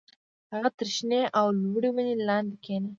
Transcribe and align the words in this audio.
هغه 0.53 0.69
تر 0.77 0.87
شنې 0.95 1.21
او 1.39 1.45
لوړې 1.61 1.89
ونې 1.93 2.15
لاندې 2.27 2.55
کېنه 2.63 2.89